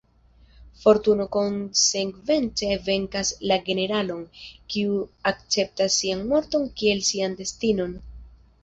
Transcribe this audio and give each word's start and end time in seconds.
Fortuno 0.85 1.27
konsekvence 1.35 2.69
venkas 2.87 3.33
la 3.53 3.59
generalon, 3.69 4.25
kiu 4.75 4.99
akceptas 5.35 6.01
sian 6.03 6.29
morton 6.35 6.69
kiel 6.83 7.09
sian 7.13 7.43
destinon"". 7.45 7.97